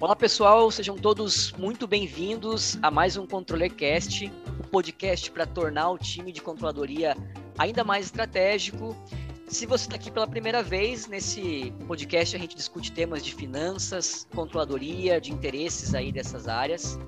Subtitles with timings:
[0.00, 5.90] Olá pessoal, sejam todos muito bem-vindos a mais um ControllerCast, o um podcast para tornar
[5.90, 7.14] o time de controladoria
[7.58, 8.96] ainda mais estratégico.
[9.46, 14.26] Se você está aqui pela primeira vez, nesse podcast a gente discute temas de finanças,
[14.34, 16.98] controladoria, de interesses aí dessas áreas.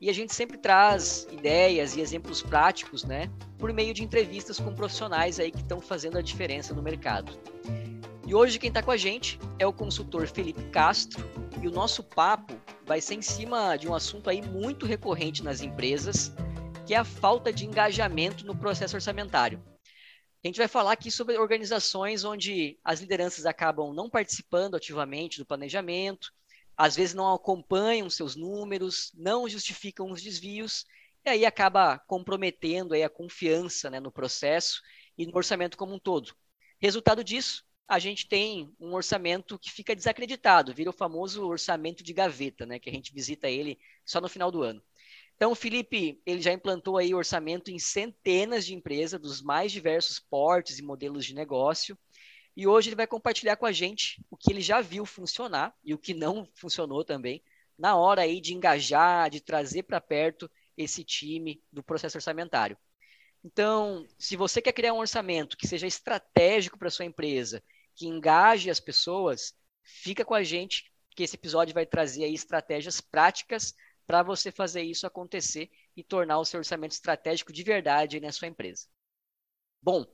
[0.00, 4.74] E a gente sempre traz ideias e exemplos práticos, né, por meio de entrevistas com
[4.74, 7.32] profissionais aí que estão fazendo a diferença no mercado.
[8.30, 11.20] E hoje quem está com a gente é o consultor Felipe Castro,
[11.60, 12.54] e o nosso papo
[12.86, 16.30] vai ser em cima de um assunto aí muito recorrente nas empresas,
[16.86, 19.60] que é a falta de engajamento no processo orçamentário.
[19.84, 25.44] A gente vai falar aqui sobre organizações onde as lideranças acabam não participando ativamente do
[25.44, 26.32] planejamento,
[26.76, 30.86] às vezes não acompanham seus números, não justificam os desvios,
[31.24, 34.80] e aí acaba comprometendo aí a confiança né, no processo
[35.18, 36.32] e no orçamento como um todo.
[36.80, 42.12] Resultado disso, a gente tem um orçamento que fica desacreditado, vira o famoso orçamento de
[42.12, 44.80] gaveta, né, que a gente visita ele só no final do ano.
[45.34, 50.20] Então, o Felipe, ele já implantou aí orçamento em centenas de empresas dos mais diversos
[50.20, 51.98] portes e modelos de negócio.
[52.56, 55.92] E hoje ele vai compartilhar com a gente o que ele já viu funcionar e
[55.92, 57.42] o que não funcionou também,
[57.76, 62.78] na hora aí de engajar, de trazer para perto esse time do processo orçamentário.
[63.42, 67.60] Então, se você quer criar um orçamento que seja estratégico para sua empresa
[68.00, 72.98] que engaje as pessoas, fica com a gente, que esse episódio vai trazer aí estratégias
[72.98, 73.74] práticas
[74.06, 78.48] para você fazer isso acontecer e tornar o seu orçamento estratégico de verdade na sua
[78.48, 78.86] empresa.
[79.82, 80.06] Bom,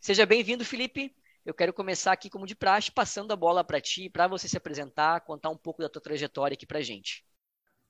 [0.00, 1.14] seja bem-vindo, Felipe.
[1.44, 4.56] Eu quero começar aqui, como de praxe, passando a bola para ti, para você se
[4.56, 7.26] apresentar, contar um pouco da tua trajetória aqui para gente.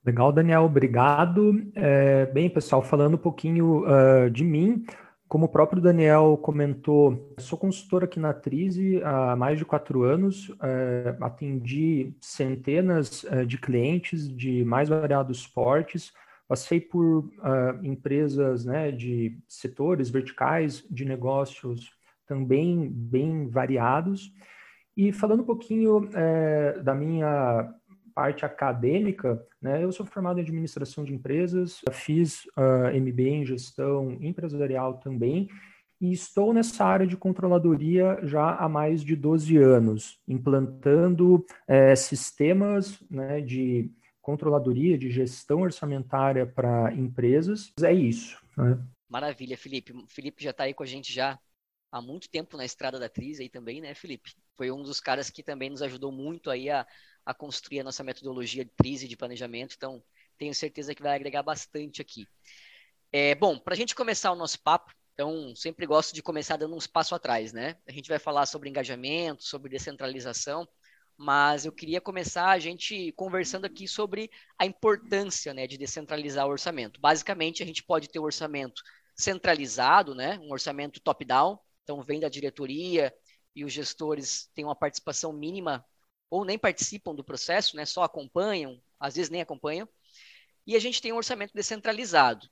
[0.05, 1.53] Legal, Daniel, obrigado.
[1.77, 4.85] É, bem, pessoal, falando um pouquinho uh, de mim,
[5.35, 10.49] como o próprio Daniel comentou, sou consultor aqui na Trise há mais de quatro anos,
[10.63, 16.13] é, atendi centenas é, de clientes de mais variados portes,
[16.47, 17.33] passei por uh,
[17.83, 21.91] empresas né, de setores verticais de negócios
[22.29, 24.33] também bem variados.
[24.97, 26.09] E falando um pouquinho
[26.85, 27.75] da minha
[28.15, 33.47] parte acadêmica, né, eu sou formado em administração de empresas, fiz uh, ah, MBA em
[33.47, 35.49] gestão empresarial também,
[36.01, 43.01] e estou nessa área de controladoria já há mais de 12 anos, implantando é, sistemas
[43.11, 47.73] né, de controladoria, de gestão orçamentária para empresas.
[47.83, 48.39] É isso.
[48.57, 48.79] Né?
[49.09, 49.93] Maravilha, Felipe.
[49.93, 51.39] O Felipe já está aí com a gente já
[51.91, 54.35] há muito tempo na estrada da atriz aí também, né, Felipe?
[54.57, 56.87] Foi um dos caras que também nos ajudou muito aí a,
[57.25, 60.03] a construir a nossa metodologia de crise de planejamento, então
[60.37, 62.27] tenho certeza que vai agregar bastante aqui.
[63.13, 66.75] É, bom, para a gente começar o nosso papo, então sempre gosto de começar dando
[66.75, 67.77] uns passos atrás, né?
[67.87, 70.69] A gente vai falar sobre engajamento, sobre descentralização,
[71.17, 76.51] mas eu queria começar a gente conversando aqui sobre a importância né, de descentralizar o
[76.51, 77.01] orçamento.
[77.01, 78.83] Basicamente, a gente pode ter o orçamento
[79.17, 83.15] centralizado, né, um orçamento top-down, então vem da diretoria
[83.55, 85.85] e os gestores têm uma participação mínima
[86.35, 89.89] ou nem participam do processo, né, só acompanham, às vezes nem acompanham.
[90.67, 92.51] E a gente tem um orçamento descentralizado,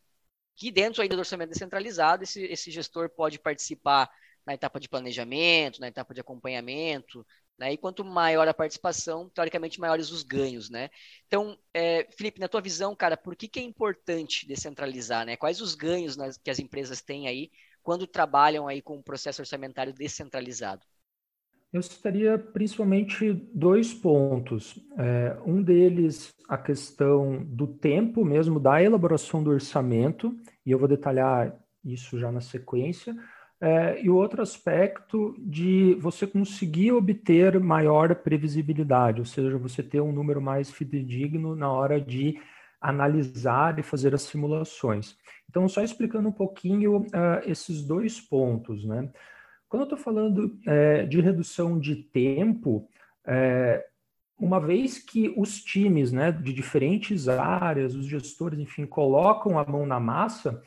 [0.55, 4.09] que dentro ainda do orçamento descentralizado, esse, esse gestor pode participar
[4.47, 7.27] na etapa de planejamento, na etapa de acompanhamento,
[7.59, 7.73] né?
[7.73, 10.89] E quanto maior a participação, teoricamente maiores os ganhos, né?
[11.27, 15.37] Então, é, Felipe, na tua visão, cara, por que, que é importante descentralizar, né?
[15.37, 17.51] Quais os ganhos nas, que as empresas têm aí
[17.83, 20.87] quando trabalham aí com um processo orçamentário descentralizado?
[21.73, 24.79] Eu citaria principalmente dois pontos.
[24.99, 30.87] É, um deles, a questão do tempo mesmo, da elaboração do orçamento, e eu vou
[30.87, 33.17] detalhar isso já na sequência.
[33.59, 40.01] É, e o outro aspecto de você conseguir obter maior previsibilidade, ou seja, você ter
[40.01, 42.39] um número mais fidedigno na hora de
[42.81, 45.17] analisar e fazer as simulações.
[45.49, 49.09] Então, só explicando um pouquinho uh, esses dois pontos, né?
[49.73, 52.87] Quando eu estou falando é, de redução de tempo,
[53.27, 53.83] é,
[54.39, 59.87] uma vez que os times né, de diferentes áreas, os gestores, enfim, colocam a mão
[59.87, 60.63] na massa,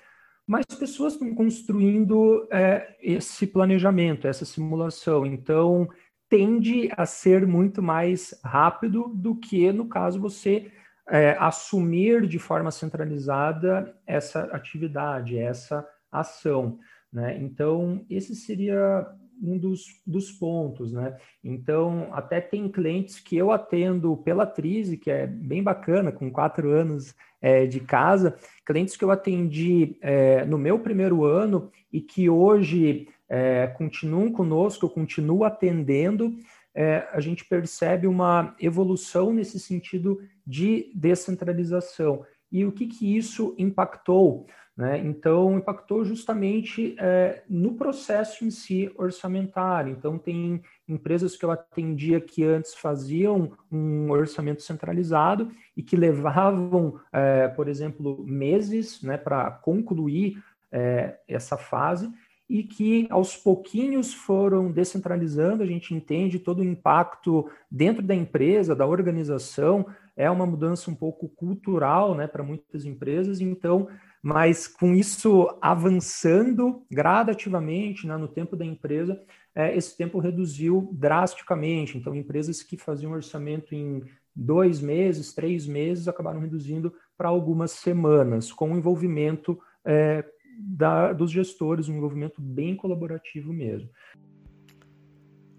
[0.48, 5.24] mais pessoas estão construindo é, esse planejamento, essa simulação.
[5.24, 5.88] Então,
[6.28, 10.72] tende a ser muito mais rápido do que, no caso, você
[11.08, 16.80] é, assumir de forma centralizada essa atividade, essa ação.
[17.16, 17.38] Né?
[17.42, 19.08] Então, esse seria
[19.42, 21.16] um dos, dos pontos, né?
[21.42, 26.72] Então, até tem clientes que eu atendo pela Trise, que é bem bacana, com quatro
[26.72, 32.30] anos é, de casa, clientes que eu atendi é, no meu primeiro ano e que
[32.30, 36.36] hoje é, continuam conosco, eu continuo atendendo,
[36.74, 42.26] é, a gente percebe uma evolução nesse sentido de descentralização.
[42.52, 44.48] E o que, que isso impactou?
[44.78, 45.00] Né?
[45.00, 49.92] Então, impactou justamente é, no processo em si orçamentário.
[49.92, 57.00] Então, tem empresas que eu atendia que antes faziam um orçamento centralizado e que levavam,
[57.14, 62.12] é, por exemplo, meses né, para concluir é, essa fase
[62.50, 68.76] e que aos pouquinhos foram descentralizando, a gente entende todo o impacto dentro da empresa,
[68.76, 73.88] da organização, é uma mudança um pouco cultural né, para muitas empresas, então
[74.26, 79.22] mas com isso avançando gradativamente né, no tempo da empresa,
[79.54, 81.96] é, esse tempo reduziu drasticamente.
[81.96, 84.02] Então, empresas que faziam orçamento em
[84.36, 90.26] dois meses, três meses, acabaram reduzindo para algumas semanas, com o envolvimento é,
[90.58, 93.88] da, dos gestores, um envolvimento bem colaborativo mesmo.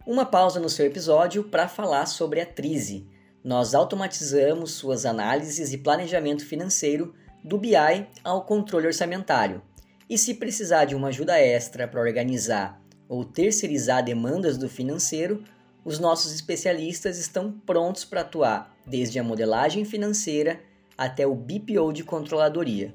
[0.05, 3.09] Uma pausa no seu episódio para falar sobre a Trize.
[3.45, 7.15] Nós automatizamos suas análises e planejamento financeiro
[7.47, 7.77] do BI
[8.25, 9.63] ao controle orçamentário.
[10.11, 15.45] E se precisar de uma ajuda extra para organizar ou terceirizar demandas do financeiro,
[15.85, 20.61] os nossos especialistas estão prontos para atuar desde a modelagem financeira
[20.99, 22.93] até o BPO de controladoria.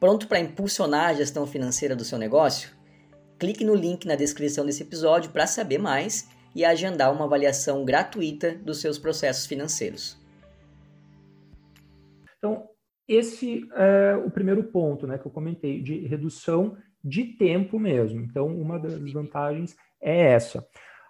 [0.00, 2.70] Pronto para impulsionar a gestão financeira do seu negócio?
[3.38, 8.54] Clique no link na descrição desse episódio para saber mais e agendar uma avaliação gratuita
[8.54, 10.16] dos seus processos financeiros.
[12.38, 12.66] Então,
[13.08, 18.20] esse é o primeiro ponto né, que eu comentei, de redução de tempo mesmo.
[18.20, 20.66] Então, uma das vantagens é essa.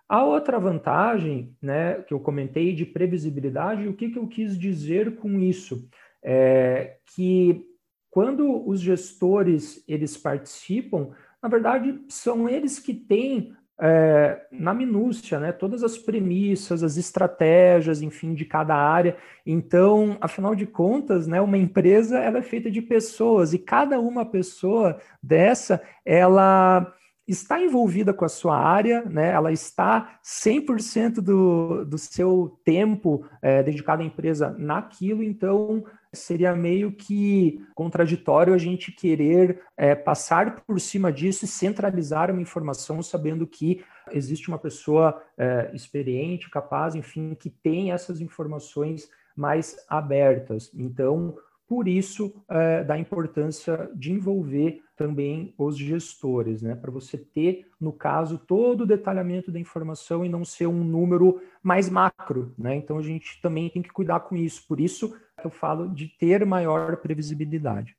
[0.09, 5.17] A outra vantagem, né, que eu comentei de previsibilidade, o que, que eu quis dizer
[5.17, 5.89] com isso?
[6.23, 7.65] É que
[8.11, 11.11] quando os gestores eles participam,
[11.43, 18.03] na verdade, são eles que têm é, na minúcia, né, todas as premissas, as estratégias,
[18.03, 19.17] enfim, de cada área.
[19.45, 24.25] Então, afinal de contas, né, uma empresa ela é feita de pessoas e cada uma
[24.25, 26.93] pessoa dessa, ela
[27.27, 29.33] está envolvida com a sua área, né?
[29.33, 35.85] ela está 100% do, do seu tempo é, dedicado à empresa naquilo, então
[36.19, 42.43] seria meio que contraditório a gente querer é, passar por cima disso e centralizar uma
[42.43, 49.85] informação sabendo que existe uma pessoa é, experiente, capaz, enfim, que tem essas informações mais
[49.89, 50.71] abertas.
[50.75, 51.37] Então,
[51.67, 56.75] por isso, é, da importância de envolver também os gestores, né?
[56.75, 61.43] Para você ter, no caso, todo o detalhamento da informação e não ser um número
[61.63, 62.77] mais macro, né?
[62.77, 64.67] Então a gente também tem que cuidar com isso.
[64.67, 67.97] Por isso eu falo de ter maior previsibilidade.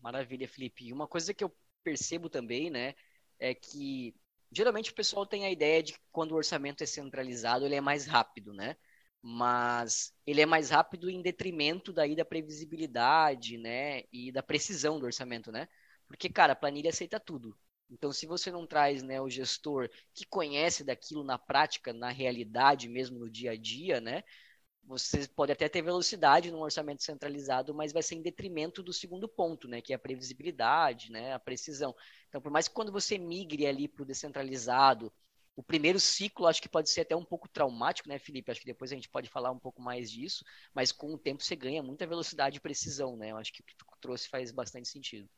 [0.00, 0.86] Maravilha, Felipe.
[0.86, 1.52] E uma coisa que eu
[1.82, 2.94] percebo também, né,
[3.38, 4.14] é que
[4.52, 7.80] geralmente o pessoal tem a ideia de que quando o orçamento é centralizado, ele é
[7.80, 8.76] mais rápido, né?
[9.22, 15.06] Mas ele é mais rápido em detrimento daí da previsibilidade, né, e da precisão do
[15.06, 15.68] orçamento, né?
[16.08, 17.56] Porque, cara, a planilha aceita tudo.
[17.88, 22.88] Então, se você não traz né, o gestor que conhece daquilo na prática, na realidade
[22.88, 24.24] mesmo, no dia a dia, né?
[24.84, 29.28] Você pode até ter velocidade no orçamento centralizado, mas vai ser em detrimento do segundo
[29.28, 29.80] ponto, né?
[29.80, 31.32] Que é a previsibilidade, né?
[31.34, 31.94] A precisão.
[32.28, 35.12] Então, por mais que quando você migre ali para o descentralizado,
[35.54, 38.50] o primeiro ciclo acho que pode ser até um pouco traumático, né, Felipe?
[38.50, 41.42] Acho que depois a gente pode falar um pouco mais disso, mas com o tempo
[41.42, 43.30] você ganha muita velocidade e precisão, né?
[43.30, 45.28] Eu acho que o que tu trouxe faz bastante sentido.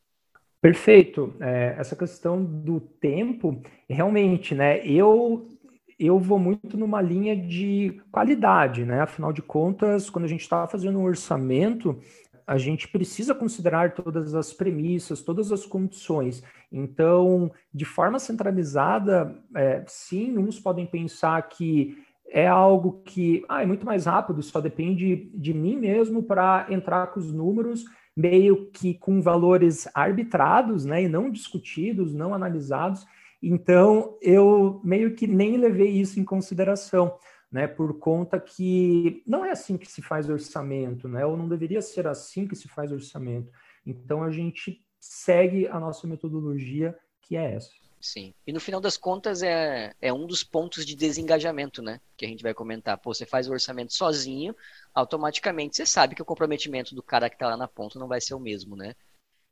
[0.61, 1.35] Perfeito.
[1.39, 4.85] É, essa questão do tempo, realmente, né?
[4.85, 5.47] Eu
[5.97, 9.01] eu vou muito numa linha de qualidade, né?
[9.01, 11.97] Afinal de contas, quando a gente está fazendo um orçamento,
[12.47, 16.43] a gente precisa considerar todas as premissas, todas as condições.
[16.71, 21.97] Então, de forma centralizada, é, sim, uns podem pensar que
[22.27, 27.07] é algo que ah, é muito mais rápido, só depende de mim mesmo para entrar
[27.07, 27.85] com os números,
[28.15, 33.05] meio que com valores arbitrados, né, e não discutidos, não analisados.
[33.41, 37.15] Então, eu meio que nem levei isso em consideração
[37.55, 41.81] né, por conta que não é assim que se faz orçamento, né, ou não deveria
[41.81, 43.49] ser assim que se faz orçamento.
[43.85, 47.71] Então a gente segue a nossa metodologia, que é essa.
[48.01, 48.33] Sim.
[48.45, 52.01] E no final das contas é, é um dos pontos de desengajamento, né?
[52.17, 52.97] Que a gente vai comentar.
[52.97, 54.53] Pô, você faz o orçamento sozinho,
[54.93, 58.19] automaticamente você sabe que o comprometimento do cara que está lá na ponta não vai
[58.19, 58.95] ser o mesmo, né?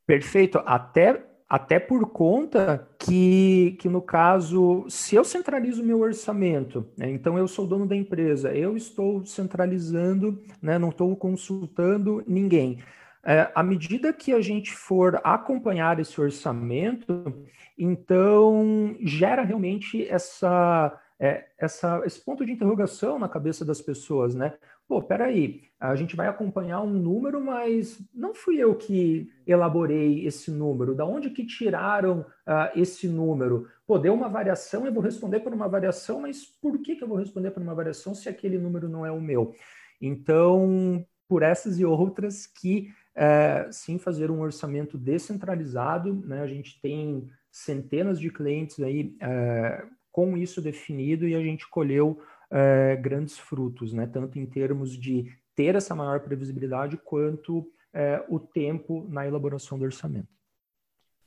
[0.06, 0.58] Perfeito.
[0.66, 7.08] Até até por conta que, que, no caso, se eu centralizo o meu orçamento, né,
[7.08, 12.80] então eu sou dono da empresa, eu estou centralizando, né, não estou consultando ninguém.
[13.22, 17.32] É, à medida que a gente for acompanhar esse orçamento,
[17.78, 24.54] então gera realmente essa, é, essa, esse ponto de interrogação na cabeça das pessoas, né?
[24.86, 30.50] Pô, peraí, a gente vai acompanhar um número, mas não fui eu que elaborei esse
[30.50, 30.94] número.
[30.94, 33.66] Da onde que tiraram uh, esse número?
[33.86, 37.08] Pô, deu uma variação, eu vou responder por uma variação, mas por que, que eu
[37.08, 39.54] vou responder por uma variação se aquele número não é o meu?
[40.00, 46.42] Então, por essas e outras que é, sim fazer um orçamento descentralizado, né?
[46.42, 52.22] A gente tem centenas de clientes aí é, com isso definido e a gente colheu
[52.48, 54.06] é, grandes frutos, né?
[54.06, 59.84] Tanto em termos de ter essa maior previsibilidade quanto é, o tempo na elaboração do
[59.84, 60.28] orçamento.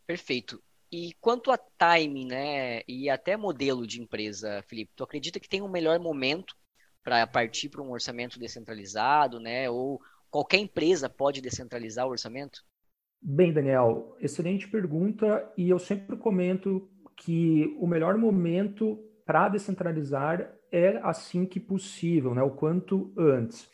[0.05, 0.63] Perfeito.
[0.89, 5.61] E quanto a timing, né, e até modelo de empresa, Felipe, tu acredita que tem
[5.61, 6.55] um melhor momento
[7.03, 9.99] para partir para um orçamento descentralizado, né, ou
[10.31, 12.63] qualquer empresa pode descentralizar o orçamento?
[13.21, 20.99] Bem, Daniel, excelente pergunta e eu sempre comento que o melhor momento para descentralizar é
[21.03, 23.69] assim que possível, né, o quanto antes.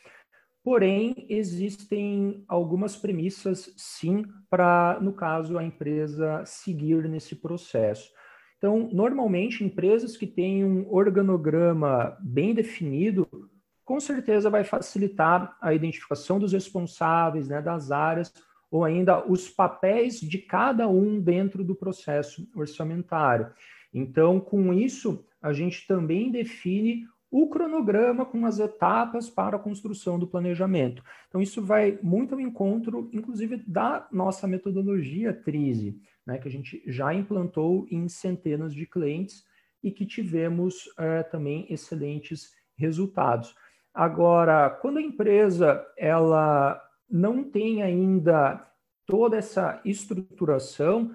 [0.63, 8.09] Porém, existem algumas premissas, sim, para, no caso, a empresa seguir nesse processo.
[8.57, 13.27] Então, normalmente, empresas que têm um organograma bem definido,
[13.83, 18.33] com certeza vai facilitar a identificação dos responsáveis, né, das áreas,
[18.73, 23.51] ou ainda os papéis de cada um dentro do processo orçamentário.
[23.93, 30.17] Então, com isso, a gente também define o cronograma com as etapas para a construção
[30.17, 31.03] do planejamento.
[31.27, 36.81] Então, isso vai muito ao encontro, inclusive, da nossa metodologia TRISE, né, que a gente
[36.87, 39.45] já implantou em centenas de clientes
[39.83, 43.53] e que tivemos é, também excelentes resultados.
[43.93, 48.65] Agora, quando a empresa ela não tem ainda
[49.05, 51.11] toda essa estruturação,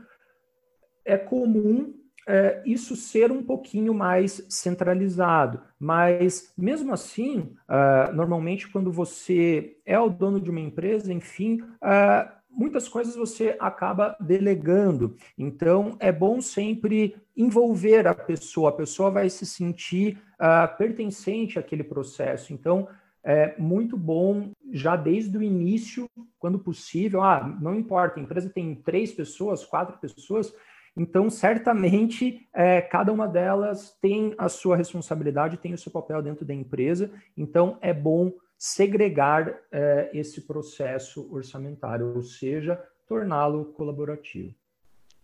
[1.04, 1.94] é comum
[2.28, 5.62] é, isso ser um pouquinho mais centralizado.
[5.80, 12.30] Mas, mesmo assim, uh, normalmente, quando você é o dono de uma empresa, enfim, uh,
[12.50, 15.16] muitas coisas você acaba delegando.
[15.38, 21.82] Então, é bom sempre envolver a pessoa, a pessoa vai se sentir uh, pertencente àquele
[21.82, 22.52] processo.
[22.52, 22.86] Então,
[23.24, 26.08] é muito bom já desde o início,
[26.38, 27.22] quando possível.
[27.22, 30.54] Ah, não importa, a empresa tem três pessoas, quatro pessoas,
[30.98, 36.44] então, certamente, é, cada uma delas tem a sua responsabilidade, tem o seu papel dentro
[36.44, 37.08] da empresa.
[37.36, 44.52] Então, é bom segregar é, esse processo orçamentário, ou seja, torná-lo colaborativo.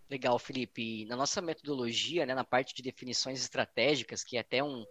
[0.09, 1.05] Legal, Felipe.
[1.07, 4.85] Na nossa metodologia, né, na parte de definições estratégicas, que é até um,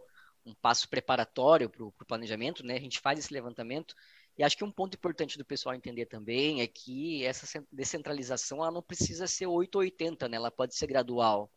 [0.44, 3.94] um passo preparatório para o planejamento, né, a gente faz esse levantamento
[4.36, 8.72] e acho que um ponto importante do pessoal entender também é que essa descentralização ela
[8.72, 10.36] não precisa ser 880, né?
[10.36, 11.50] Ela pode ser gradual.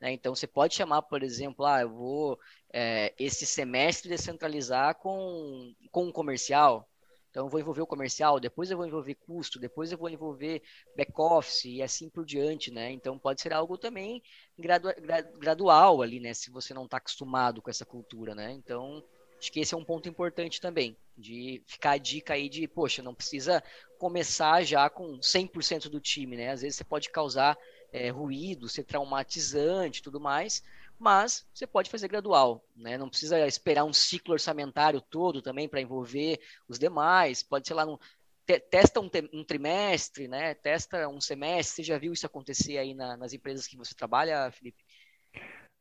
[0.00, 0.12] Né?
[0.12, 2.38] Então você pode chamar, por exemplo, ah, eu vou
[2.72, 6.88] é, esse semestre descentralizar com, com um comercial.
[7.32, 10.62] Então eu vou envolver o comercial, depois eu vou envolver custo, depois eu vou envolver
[10.94, 12.92] back-office e assim por diante, né?
[12.92, 14.22] Então pode ser algo também
[14.58, 14.94] gradua,
[15.38, 16.34] gradual ali, né?
[16.34, 18.52] Se você não está acostumado com essa cultura, né?
[18.52, 19.02] Então
[19.42, 23.02] Acho que esse é um ponto importante também, de ficar a dica aí de, poxa,
[23.02, 23.60] não precisa
[23.98, 26.50] começar já com 100% do time, né?
[26.50, 27.58] Às vezes você pode causar
[27.92, 30.62] é, ruído, ser traumatizante tudo mais,
[31.02, 32.96] mas você pode fazer gradual, né?
[32.96, 37.84] Não precisa esperar um ciclo orçamentário todo também para envolver os demais, pode ser lá
[37.84, 37.98] no,
[38.70, 40.54] testa um, um, trimestre, né?
[40.54, 41.76] Testa um semestre.
[41.76, 44.82] Você já viu isso acontecer aí na, nas empresas que você trabalha, Felipe?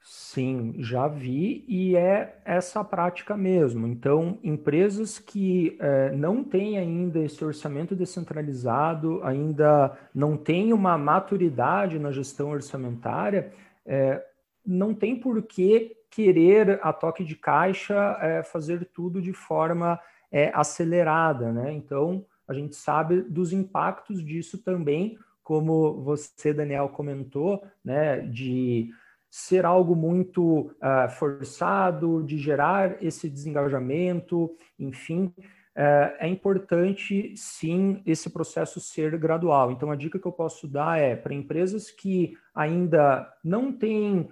[0.03, 3.85] Sim, já vi e é essa prática mesmo.
[3.85, 11.99] Então, empresas que é, não têm ainda esse orçamento descentralizado, ainda não têm uma maturidade
[11.99, 13.53] na gestão orçamentária,
[13.85, 14.25] é,
[14.65, 19.99] não tem por que querer a toque de caixa é, fazer tudo de forma
[20.53, 21.73] acelerada, né?
[21.73, 28.19] Então, a gente sabe dos impactos disso também, como você, Daniel, comentou, né?
[28.21, 28.89] De
[29.31, 35.33] ser algo muito uh, forçado, de gerar esse desengajamento, enfim,
[35.75, 39.71] é importante sim esse processo ser gradual.
[39.71, 44.31] Então, a dica que eu posso dar é para empresas que ainda não têm uh,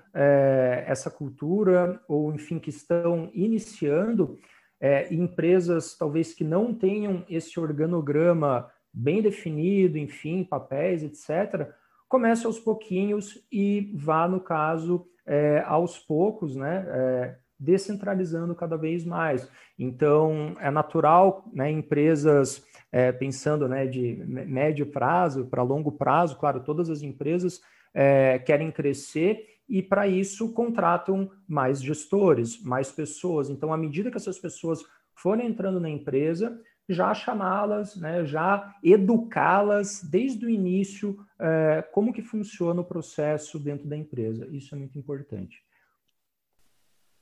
[0.85, 4.37] essa cultura, ou enfim, que estão iniciando,
[4.79, 11.69] é, empresas talvez que não tenham esse organograma bem definido, enfim, papéis, etc.,
[12.07, 19.03] comece aos pouquinhos e vá, no caso, é, aos poucos, né, é, descentralizando cada vez
[19.03, 19.49] mais.
[19.77, 26.63] Então, é natural, né, empresas é, pensando né, de médio prazo para longo prazo, claro,
[26.63, 27.61] todas as empresas
[27.93, 33.49] é, querem crescer e, para isso, contratam mais gestores, mais pessoas.
[33.49, 40.01] Então, à medida que essas pessoas forem entrando na empresa, já chamá-las, né, já educá-las
[40.09, 44.47] desde o início é, como que funciona o processo dentro da empresa.
[44.51, 45.61] Isso é muito importante.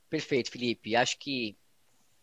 [0.08, 0.96] Perfeito, Felipe.
[0.96, 1.56] Acho que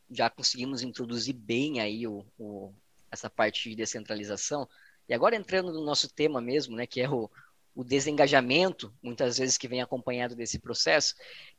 [0.09, 2.73] já conseguimos introduzir bem aí o, o,
[3.11, 4.67] essa parte de descentralização.
[5.07, 7.29] E agora entrando no nosso tema mesmo, né, que é o,
[7.75, 11.13] o desengajamento, muitas vezes que vem acompanhado desse processo.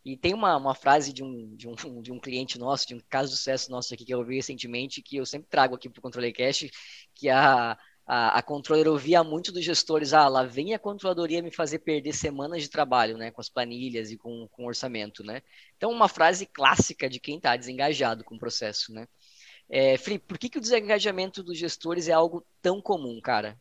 [0.05, 3.01] E tem uma, uma frase de um, de, um, de um cliente nosso, de um
[3.09, 5.99] caso de sucesso nosso aqui que eu ouvi recentemente, que eu sempre trago aqui para
[5.99, 6.67] o Controle Cash,
[7.15, 11.51] que a, a, a controller ouvia muito dos gestores, ah, lá vem a controladoria me
[11.51, 15.43] fazer perder semanas de trabalho, né, com as planilhas e com, com orçamento, né.
[15.77, 19.07] Então, uma frase clássica de quem está desengajado com o processo, né.
[19.69, 23.59] É, Felipe, por que, que o desengajamento dos gestores é algo tão comum, cara?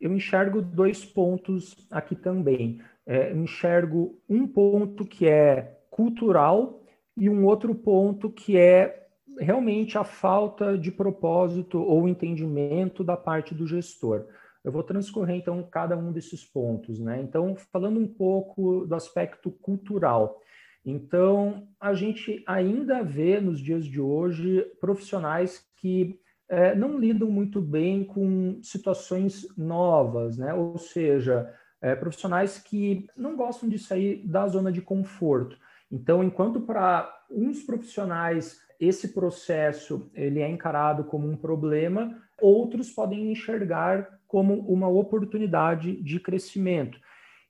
[0.00, 2.80] Eu enxergo dois pontos aqui também.
[3.04, 6.82] É, enxergo um ponto que é cultural
[7.16, 13.54] e um outro ponto que é realmente a falta de propósito ou entendimento da parte
[13.54, 14.26] do gestor.
[14.62, 17.20] Eu vou transcorrer então cada um desses pontos, né?
[17.22, 20.38] Então, falando um pouco do aspecto cultural.
[20.84, 26.18] Então, a gente ainda vê nos dias de hoje profissionais que
[26.48, 30.52] é, não lidam muito bem com situações novas, né?
[30.52, 35.56] Ou seja, é, profissionais que não gostam de sair da zona de conforto.
[35.90, 43.30] Então, enquanto para uns profissionais esse processo ele é encarado como um problema, outros podem
[43.30, 46.98] enxergar como uma oportunidade de crescimento.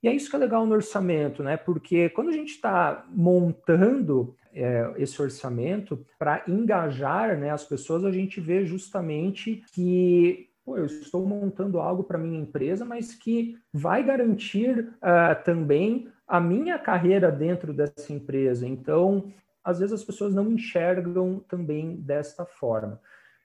[0.02, 1.56] E é isso que é legal no orçamento, né?
[1.56, 8.10] Porque quando a gente está montando é, esse orçamento para engajar né, as pessoas, a
[8.10, 14.02] gente vê justamente que pô, eu estou montando algo para minha empresa, mas que vai
[14.02, 18.66] garantir uh, também a minha carreira dentro dessa empresa.
[18.66, 19.32] Então,
[19.64, 23.00] às vezes as pessoas não enxergam também desta forma.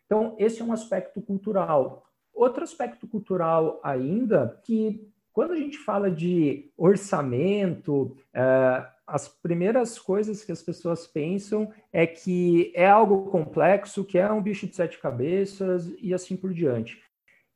[0.06, 2.06] Então, esse é um aspecto cultural.
[2.34, 10.46] Outro aspecto cultural ainda que quando a gente fala de orçamento, é, as primeiras coisas
[10.46, 14.98] que as pessoas pensam é que é algo complexo, que é um bicho de sete
[14.98, 17.02] cabeças e assim por diante.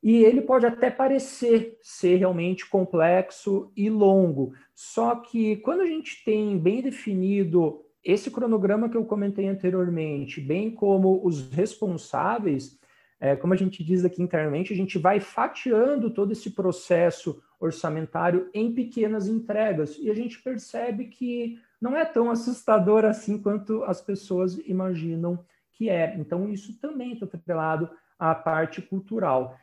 [0.02, 6.24] E ele pode até parecer ser realmente complexo e longo, só que quando a gente
[6.24, 12.78] tem bem definido esse cronograma que eu comentei anteriormente, bem como os responsáveis,
[13.20, 18.48] é, como a gente diz aqui internamente, a gente vai fatiando todo esse processo orçamentário
[18.54, 19.98] em pequenas entregas.
[19.98, 25.90] E a gente percebe que não é tão assustador assim quanto as pessoas imaginam que
[25.90, 26.16] é.
[26.18, 29.58] Então, isso também está atrelado à parte cultural.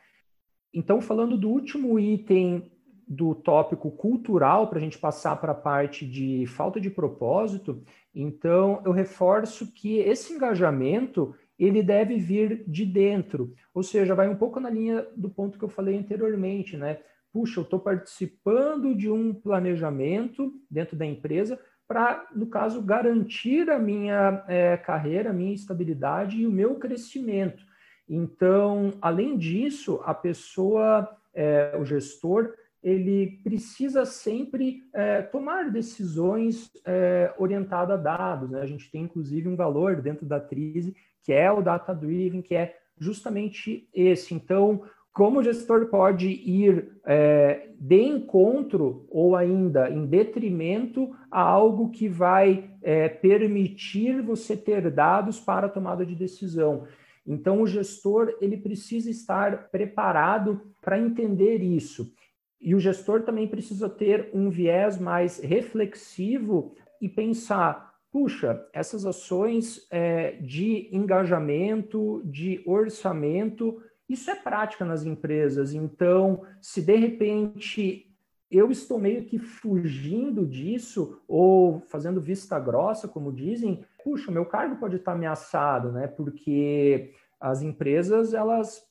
[0.72, 2.70] Então, falando do último item
[3.08, 7.82] do tópico cultural, para a gente passar para a parte de falta de propósito,
[8.14, 14.36] então eu reforço que esse engajamento ele deve vir de dentro, ou seja, vai um
[14.36, 16.98] pouco na linha do ponto que eu falei anteriormente, né?
[17.32, 23.78] puxa, eu estou participando de um planejamento dentro da empresa para, no caso, garantir a
[23.78, 27.62] minha é, carreira, a minha estabilidade e o meu crescimento.
[28.08, 37.32] Então, além disso, a pessoa, é, o gestor, ele precisa sempre é, tomar decisões é,
[37.38, 38.50] orientadas a dados.
[38.50, 38.60] Né?
[38.60, 42.54] A gente tem, inclusive, um valor dentro da Trise, que é o Data Driven, que
[42.54, 44.34] é justamente esse.
[44.34, 51.90] Então, como o gestor pode ir é, de encontro ou ainda em detrimento a algo
[51.90, 56.84] que vai é, permitir você ter dados para a tomada de decisão.
[57.26, 62.12] Então, o gestor ele precisa estar preparado para entender isso.
[62.60, 69.86] E o gestor também precisa ter um viés mais reflexivo e pensar: puxa, essas ações
[69.90, 75.74] é, de engajamento, de orçamento, isso é prática nas empresas.
[75.74, 78.06] Então, se de repente
[78.50, 84.76] eu estou meio que fugindo disso ou fazendo vista grossa, como dizem, puxa, meu cargo
[84.76, 86.06] pode estar ameaçado, né?
[86.06, 88.87] Porque as empresas elas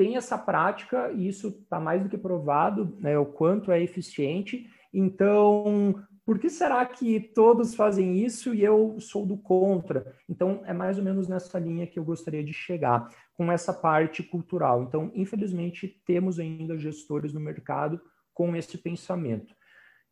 [0.00, 3.18] têm essa prática e isso está mais do que provado, né?
[3.18, 4.66] O quanto é eficiente.
[4.94, 10.16] Então, por que será que todos fazem isso e eu sou do contra?
[10.26, 14.22] Então, é mais ou menos nessa linha que eu gostaria de chegar, com essa parte
[14.22, 14.84] cultural.
[14.84, 18.00] Então, infelizmente, temos ainda gestores no mercado
[18.32, 19.54] com esse pensamento.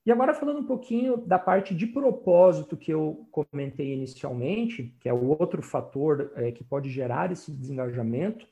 [0.05, 5.15] E agora falando um pouquinho da parte de propósito que eu comentei inicialmente, que é
[5.15, 8.47] o outro fator é, que pode gerar esse desengajamento,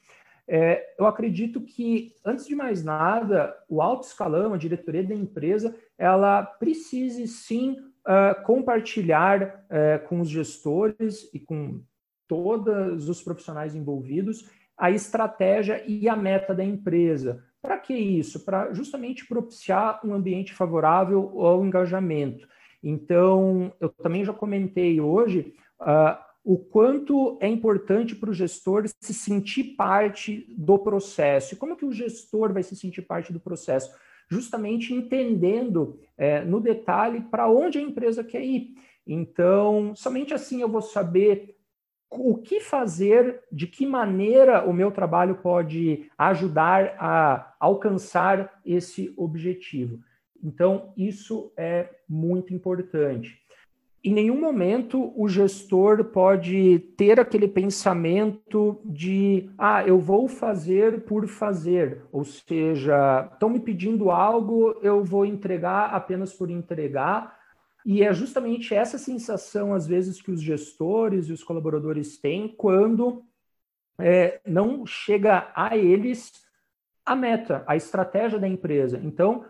[0.48, 5.76] é, eu acredito que, antes de mais nada, o alto escalão, a diretoria da empresa,
[5.98, 7.72] ela precise sim
[8.06, 11.80] uh, compartilhar uh, com os gestores e com
[12.28, 17.42] todos os profissionais envolvidos a estratégia e a meta da empresa.
[17.62, 18.44] Para que isso?
[18.44, 22.46] Para justamente propiciar um ambiente favorável ao engajamento.
[22.82, 29.12] Então, eu também já comentei hoje uh, o quanto é importante para o gestor se
[29.12, 31.52] sentir parte do processo.
[31.52, 33.92] E como que o gestor vai se sentir parte do processo?
[34.30, 38.76] Justamente entendendo é, no detalhe para onde a empresa quer ir.
[39.04, 41.56] Então, somente assim eu vou saber
[42.08, 49.98] o que fazer, de que maneira o meu trabalho pode ajudar a alcançar esse objetivo.
[50.40, 53.44] Então, isso é muito importante
[54.06, 61.26] em nenhum momento o gestor pode ter aquele pensamento de, ah, eu vou fazer por
[61.26, 67.36] fazer, ou seja, estão me pedindo algo, eu vou entregar apenas por entregar.
[67.84, 73.24] E é justamente essa sensação, às vezes, que os gestores e os colaboradores têm quando
[73.98, 76.32] é, não chega a eles
[77.04, 79.00] a meta, a estratégia da empresa.
[79.02, 79.44] Então,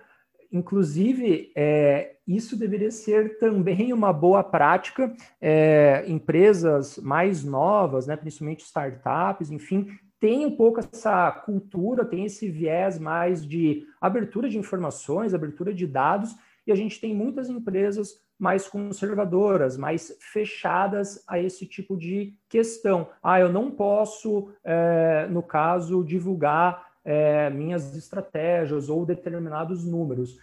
[0.52, 5.14] Inclusive, é, isso deveria ser também uma boa prática.
[5.40, 12.50] É, empresas mais novas, né, principalmente startups, enfim, tem um pouco essa cultura, tem esse
[12.50, 16.34] viés mais de abertura de informações, abertura de dados,
[16.66, 23.08] e a gente tem muitas empresas mais conservadoras, mais fechadas a esse tipo de questão.
[23.22, 30.36] Ah, eu não posso, é, no caso, divulgar é, minhas estratégias ou determinados números.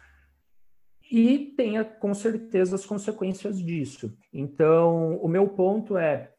[1.11, 4.17] E tenha com certeza as consequências disso.
[4.31, 6.33] Então, o meu ponto é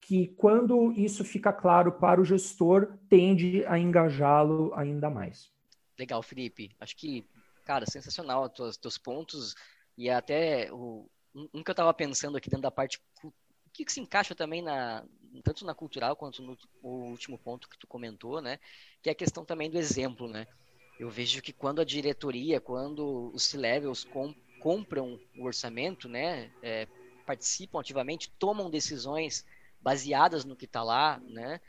[0.00, 5.52] que quando isso fica claro para o gestor, tende a engajá-lo ainda mais.
[5.98, 6.70] Legal, Felipe.
[6.78, 7.26] Acho que,
[7.64, 9.56] cara, sensacional os teus pontos
[9.98, 13.00] e até o, um que eu estava pensando aqui dentro da parte
[13.72, 15.04] que, que se encaixa também na,
[15.42, 18.58] tanto na cultural quanto no último ponto que tu comentou, né?
[19.02, 20.46] Que é a questão também do exemplo, né?
[20.98, 26.50] Eu vejo que quando a diretoria, quando os C-levels com, compram o orçamento, né?
[26.62, 26.86] É,
[27.26, 29.44] participam ativamente, tomam decisões
[29.80, 31.60] baseadas no que está lá, né?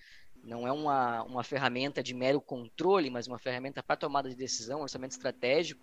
[0.43, 4.82] Não é uma, uma ferramenta de mero controle, mas uma ferramenta para tomada de decisão,
[4.82, 5.82] orçamento estratégico.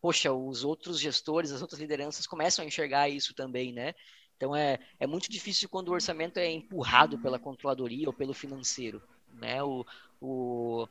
[0.00, 3.94] Poxa, os outros gestores, as outras lideranças começam a enxergar isso também, né?
[4.36, 9.02] Então é, é muito difícil quando o orçamento é empurrado pela controladoria ou pelo financeiro.
[9.40, 9.62] Né?
[9.62, 9.86] O,
[10.20, 10.88] o,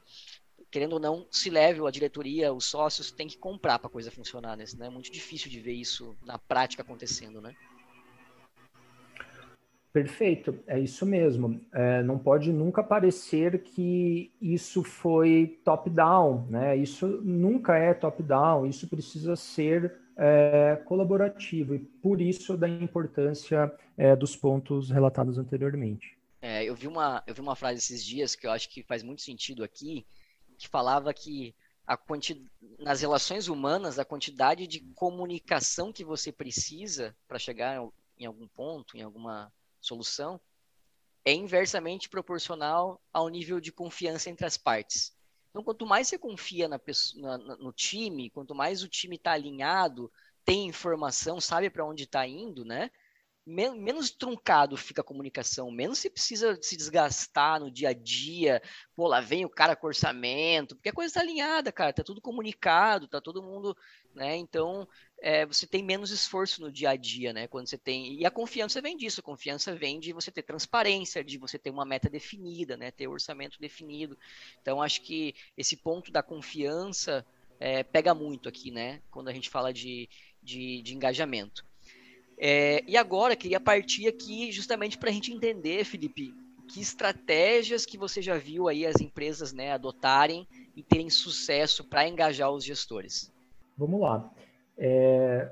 [0.69, 4.09] querendo ou não, se leve a diretoria, os sócios têm que comprar para a coisa
[4.09, 4.55] funcionar.
[4.55, 4.65] Né?
[4.79, 7.41] É muito difícil de ver isso na prática acontecendo.
[7.41, 7.55] Né?
[9.93, 11.59] Perfeito, é isso mesmo.
[11.73, 16.77] É, não pode nunca parecer que isso foi top-down, né?
[16.77, 24.15] Isso nunca é top-down, isso precisa ser é, colaborativo, e por isso da importância é,
[24.15, 26.17] dos pontos relatados anteriormente.
[26.41, 29.03] É, eu, vi uma, eu vi uma frase esses dias que eu acho que faz
[29.03, 30.05] muito sentido aqui,
[30.57, 31.53] que falava que
[31.85, 32.45] a quanti...
[32.79, 37.77] nas relações humanas, a quantidade de comunicação que você precisa para chegar
[38.17, 40.39] em algum ponto, em alguma solução,
[41.23, 45.13] é inversamente proporcional ao nível de confiança entre as partes.
[45.51, 49.33] Então, quanto mais você confia na pessoa, na, no time, quanto mais o time está
[49.33, 50.11] alinhado,
[50.43, 52.89] tem informação, sabe para onde está indo, né?
[53.45, 58.61] Men menos truncado fica a comunicação, menos você precisa se desgastar no dia a dia.
[58.95, 62.21] Pô, lá vem o cara com orçamento, porque a coisa está alinhada, cara, tá tudo
[62.21, 63.75] comunicado, tá todo mundo,
[64.13, 64.37] né?
[64.37, 64.87] Então,
[65.21, 67.47] é, você tem menos esforço no dia a dia, né?
[67.47, 68.15] Quando você tem.
[68.19, 71.69] E a confiança vem disso, a confiança vem de você ter transparência, de você ter
[71.69, 72.89] uma meta definida, né?
[72.89, 74.17] Ter orçamento definido.
[74.61, 77.23] Então, acho que esse ponto da confiança
[77.59, 78.99] é, pega muito aqui, né?
[79.11, 80.09] Quando a gente fala de,
[80.41, 81.63] de, de engajamento.
[82.35, 86.33] É, e agora, queria partir aqui justamente para a gente entender, Felipe,
[86.67, 92.07] que estratégias que você já viu aí as empresas né, adotarem e terem sucesso para
[92.07, 93.31] engajar os gestores.
[93.77, 94.31] Vamos lá.
[94.83, 95.51] É,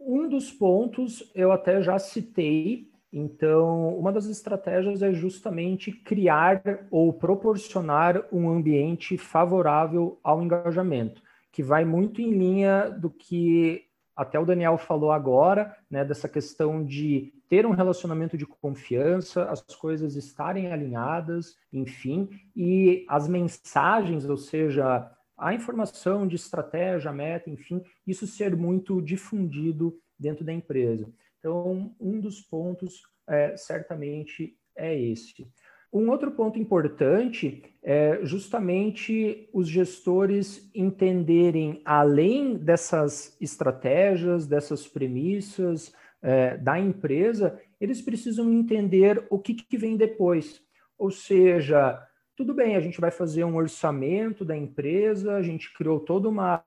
[0.00, 7.12] um dos pontos eu até já citei, então, uma das estratégias é justamente criar ou
[7.12, 11.20] proporcionar um ambiente favorável ao engajamento,
[11.52, 13.84] que vai muito em linha do que
[14.16, 19.60] até o Daniel falou agora, né, dessa questão de ter um relacionamento de confiança, as
[19.74, 27.82] coisas estarem alinhadas, enfim, e as mensagens, ou seja, a informação de estratégia, meta, enfim,
[28.06, 31.10] isso ser muito difundido dentro da empresa.
[31.38, 35.48] Então, um dos pontos é, certamente é esse.
[35.92, 46.56] Um outro ponto importante é justamente os gestores entenderem, além dessas estratégias, dessas premissas é,
[46.58, 50.62] da empresa, eles precisam entender o que, que vem depois.
[50.98, 52.06] Ou seja,
[52.40, 56.62] tudo bem, a gente vai fazer um orçamento da empresa, a gente criou toda uma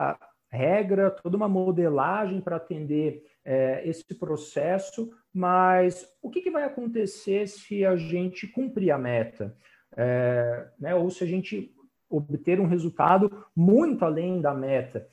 [0.48, 7.48] regra, toda uma modelagem para atender é, esse processo, mas o que, que, vai acontecer
[7.48, 9.58] se a gente cumprir a meta?
[9.98, 11.74] É, né, ou se a gente
[12.08, 15.08] obter um resultado muito além da meta.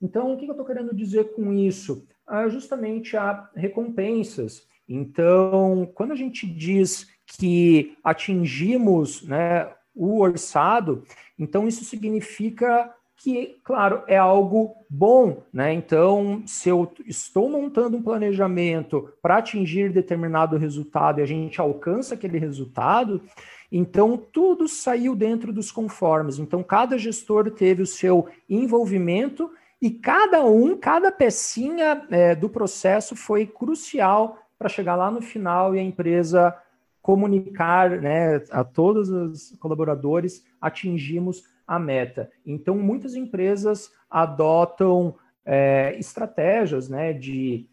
[0.00, 2.08] Então, o que, que eu estou querendo dizer com isso?
[2.26, 4.66] Ah, justamente há recompensas.
[4.88, 11.02] Então, quando a gente diz que atingimos né, o orçado,
[11.38, 15.72] então isso significa que, claro, é algo bom, né?
[15.72, 22.14] Então, se eu estou montando um planejamento para atingir determinado resultado e a gente alcança
[22.14, 23.22] aquele resultado,
[23.72, 26.38] então tudo saiu dentro dos conformes.
[26.38, 33.16] Então, cada gestor teve o seu envolvimento e cada um, cada pecinha é, do processo
[33.16, 36.54] foi crucial para chegar lá no final e a empresa
[37.06, 42.28] comunicar né, a todos os colaboradores atingimos a meta.
[42.44, 45.14] Então, muitas empresas adotam
[45.44, 47.64] é, estratégias né, de,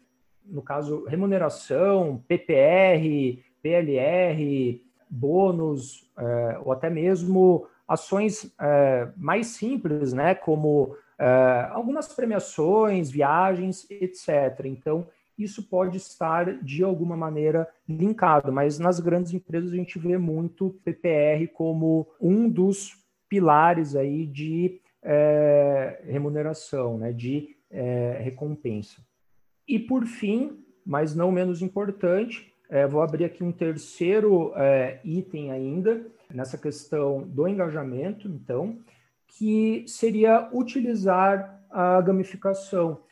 [0.46, 10.36] no caso, remuneração, PPR, PLR, bônus, é, ou até mesmo ações é, mais simples, né,
[10.36, 14.60] como é, algumas premiações, viagens, etc.
[14.66, 20.16] Então, isso pode estar de alguma maneira linkado, mas nas grandes empresas a gente vê
[20.16, 22.92] muito PPR como um dos
[23.28, 29.02] pilares aí de é, remuneração, né, de é, recompensa.
[29.66, 34.52] E por fim, mas não menos importante, é, vou abrir aqui um terceiro
[35.04, 38.78] item ainda nessa questão do engajamento, então,
[39.26, 43.02] que seria utilizar a gamificação.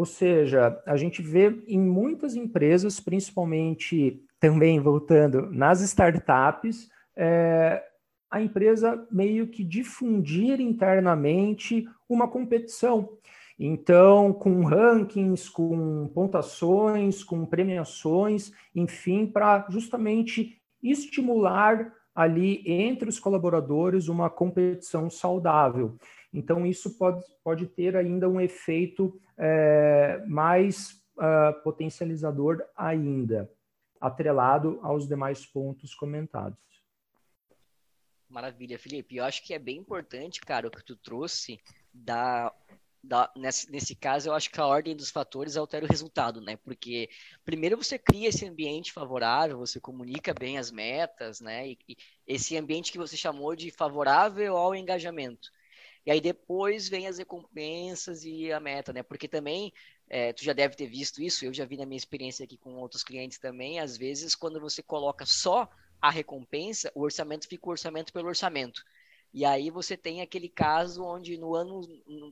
[0.00, 7.84] Ou seja, a gente vê em muitas empresas, principalmente também voltando nas startups, é,
[8.30, 13.10] a empresa meio que difundir internamente uma competição.
[13.58, 24.08] Então, com rankings, com pontuações, com premiações, enfim, para justamente estimular ali entre os colaboradores
[24.08, 25.98] uma competição saudável.
[26.32, 33.50] Então, isso pode, pode ter ainda um efeito é, mais uh, potencializador ainda,
[34.00, 36.58] atrelado aos demais pontos comentados.
[38.28, 39.16] Maravilha, Felipe.
[39.16, 41.60] Eu acho que é bem importante, cara, o que tu trouxe
[41.92, 42.54] da,
[43.02, 46.56] da nesse, nesse caso, eu acho que a ordem dos fatores altera o resultado, né?
[46.56, 47.10] Porque
[47.44, 51.70] primeiro você cria esse ambiente favorável, você comunica bem as metas, né?
[51.70, 55.50] E, e esse ambiente que você chamou de favorável ao engajamento.
[56.06, 59.02] E aí depois vem as recompensas e a meta, né?
[59.02, 59.72] Porque também
[60.08, 62.74] é, tu já deve ter visto isso, eu já vi na minha experiência aqui com
[62.76, 65.68] outros clientes também, às vezes quando você coloca só
[66.00, 68.82] a recompensa, o orçamento fica o orçamento pelo orçamento.
[69.32, 71.82] E aí você tem aquele caso onde no ano,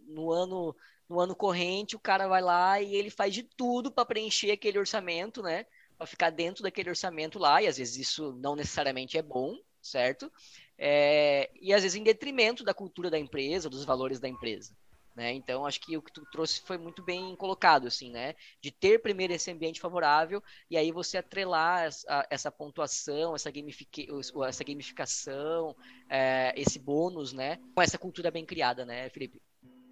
[0.06, 0.74] no ano,
[1.08, 4.78] no ano corrente o cara vai lá e ele faz de tudo para preencher aquele
[4.78, 5.66] orçamento, né?
[5.96, 10.32] Para ficar dentro daquele orçamento lá, e às vezes isso não necessariamente é bom, certo?
[10.78, 14.72] É, e às vezes em detrimento da cultura da empresa, dos valores da empresa.
[15.18, 15.32] Né?
[15.32, 18.36] Então, acho que o que tu trouxe foi muito bem colocado, assim, né?
[18.60, 24.06] De ter primeiro esse ambiente favorável e aí você atrelar essa, essa pontuação, essa, gamific...
[24.46, 25.74] essa gamificação,
[26.08, 27.58] é, esse bônus, né?
[27.74, 29.42] Com essa cultura bem criada, né, Felipe?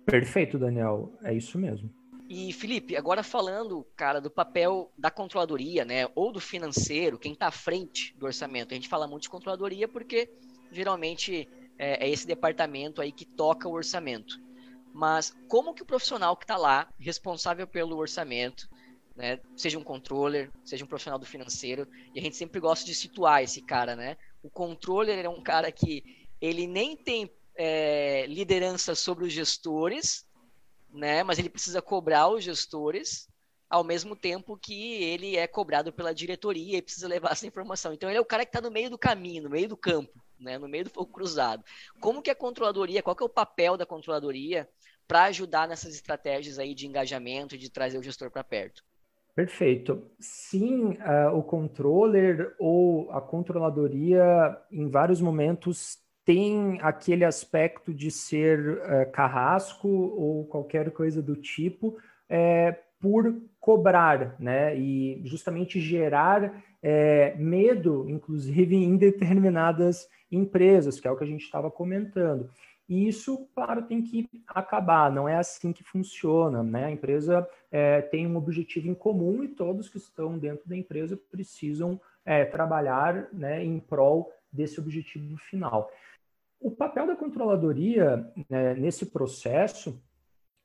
[0.04, 1.12] Perfeito, Daniel.
[1.24, 1.92] É isso mesmo.
[2.28, 6.08] E, Felipe, agora falando, cara, do papel da controladoria, né?
[6.14, 8.72] Ou do financeiro, quem está à frente do orçamento.
[8.72, 10.30] A gente fala muito de controladoria porque
[10.70, 11.48] geralmente
[11.78, 14.40] é, é esse departamento aí que toca o orçamento.
[14.92, 18.68] Mas como que o profissional que está lá, responsável pelo orçamento,
[19.14, 22.94] né, seja um controller, seja um profissional do financeiro, e a gente sempre gosta de
[22.94, 24.16] situar esse cara, né?
[24.42, 30.26] O controller é um cara que ele nem tem é, liderança sobre os gestores,
[30.90, 31.22] né?
[31.22, 33.28] Mas ele precisa cobrar os gestores,
[33.68, 37.92] ao mesmo tempo que ele é cobrado pela diretoria e precisa levar essa informação.
[37.92, 40.12] Então ele é o cara que está no meio do caminho, no meio do campo,
[40.38, 40.58] né?
[40.58, 41.64] No meio do fogo cruzado.
[42.00, 44.68] Como que a controladoria, qual que é o papel da controladoria
[45.06, 48.82] para ajudar nessas estratégias aí de engajamento e de trazer o gestor para perto.
[49.34, 50.10] Perfeito.
[50.18, 58.80] Sim, uh, o controller ou a controladoria, em vários momentos, tem aquele aspecto de ser
[58.82, 61.96] é, carrasco ou qualquer coisa do tipo
[62.28, 64.76] é, por cobrar, né?
[64.76, 71.44] E justamente gerar é, medo, inclusive em determinadas empresas, que é o que a gente
[71.44, 72.50] estava comentando.
[72.88, 76.64] E isso, claro, tem que acabar, não é assim que funciona.
[76.64, 76.86] Né?
[76.86, 81.16] A empresa é, tem um objetivo em comum e todos que estão dentro da empresa
[81.30, 85.90] precisam é, trabalhar né, em prol desse objetivo final.
[86.60, 90.00] O papel da controladoria né, nesse processo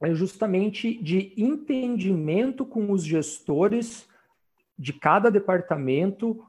[0.02, 4.08] é justamente de entendimento com os gestores
[4.78, 6.44] de cada departamento,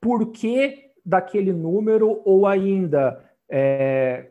[0.00, 4.30] por que daquele número, ou ainda, é,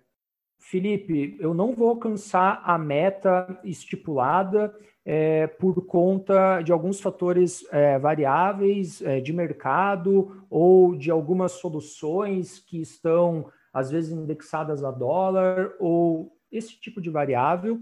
[0.60, 4.75] Felipe, eu não vou alcançar a meta estipulada
[5.06, 12.58] é, por conta de alguns fatores é, variáveis é, de mercado ou de algumas soluções
[12.58, 17.80] que estão, às vezes, indexadas a dólar ou esse tipo de variável.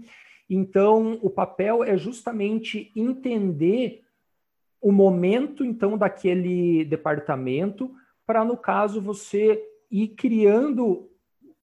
[0.48, 4.02] Então, o papel é justamente entender
[4.80, 7.90] o momento, então, daquele departamento,
[8.26, 11.10] para, no caso, você ir criando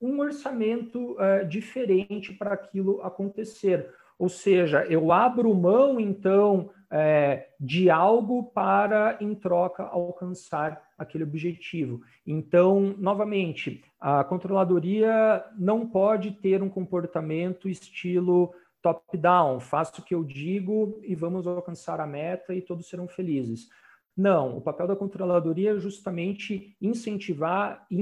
[0.01, 3.87] um orçamento uh, diferente para aquilo acontecer.
[4.17, 12.01] Ou seja, eu abro mão, então, é, de algo para, em troca, alcançar aquele objetivo.
[12.27, 20.23] Então, novamente, a controladoria não pode ter um comportamento estilo top-down, faço o que eu
[20.23, 23.69] digo e vamos alcançar a meta e todos serão felizes.
[24.15, 28.01] Não, o papel da controladoria é justamente incentivar e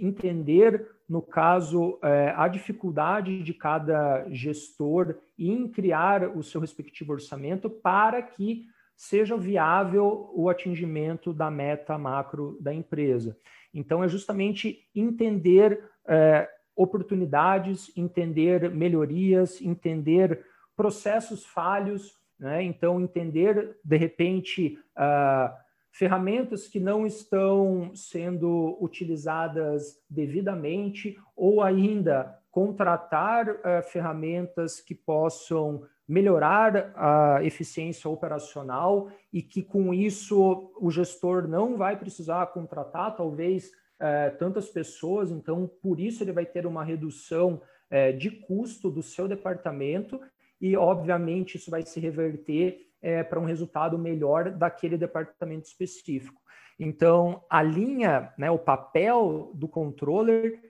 [0.00, 7.70] entender, no caso, é, a dificuldade de cada gestor em criar o seu respectivo orçamento
[7.70, 13.34] para que seja viável o atingimento da meta macro da empresa.
[13.72, 20.44] Então, é justamente entender é, oportunidades, entender melhorias, entender
[20.76, 22.62] processos falhos, né?
[22.62, 25.54] então entender, de repente, uh,
[25.92, 36.92] ferramentas que não estão sendo utilizadas devidamente, ou ainda contratar uh, ferramentas que possam melhorar
[36.96, 44.30] a eficiência operacional e que com isso o gestor não vai precisar contratar talvez é,
[44.30, 47.60] tantas pessoas, então por isso ele vai ter uma redução
[47.90, 50.20] é, de custo do seu departamento
[50.60, 56.40] e, obviamente, isso vai se reverter é, para um resultado melhor daquele departamento específico.
[56.78, 60.60] Então, a linha, né, o papel do controller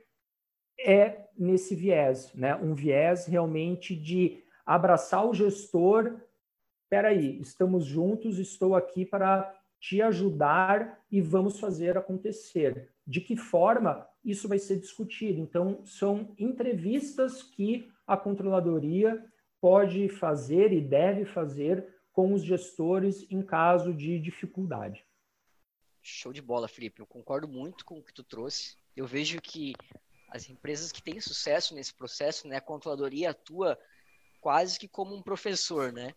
[0.79, 6.21] é nesse viés, né, um viés realmente de abraçar o gestor.
[6.85, 12.91] Espera aí, estamos juntos, estou aqui para te ajudar e vamos fazer acontecer.
[13.07, 15.41] De que forma isso vai ser discutido?
[15.41, 19.25] Então, são entrevistas que a controladoria
[19.61, 25.05] pode fazer e deve fazer com os gestores em caso de dificuldade.
[26.03, 27.01] Show de bola, Felipe.
[27.01, 28.77] Eu concordo muito com o que tu trouxe.
[28.95, 29.75] Eu vejo que
[30.29, 33.79] as empresas que têm sucesso nesse processo, né, a controladoria atua
[34.41, 36.15] quase que como um professor, né?